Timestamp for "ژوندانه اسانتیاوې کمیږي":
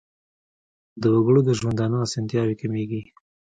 1.59-3.01